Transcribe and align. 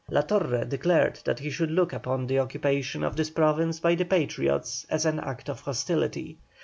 La 0.09 0.23
Torre 0.23 0.65
declared 0.65 1.19
that 1.25 1.37
he 1.37 1.51
should 1.51 1.69
look 1.69 1.93
upon 1.93 2.25
the 2.25 2.39
occupation 2.39 3.03
of 3.03 3.15
this 3.15 3.29
province 3.29 3.79
by 3.81 3.93
the 3.93 4.03
Patriots 4.05 4.83
as 4.89 5.05
an 5.05 5.19
act 5.19 5.47
of 5.47 5.59
hostility. 5.59 6.39